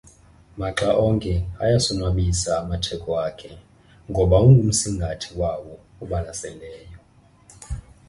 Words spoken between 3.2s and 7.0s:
akhe ngoba ungumsingathi wawo obalaseleyo